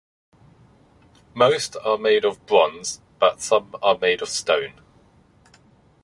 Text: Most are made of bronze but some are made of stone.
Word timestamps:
Most 1.35 1.77
are 1.85 1.99
made 1.99 2.25
of 2.25 2.43
bronze 2.47 3.01
but 3.19 3.39
some 3.39 3.75
are 3.83 3.99
made 3.99 4.23
of 4.23 4.29
stone. 4.29 4.81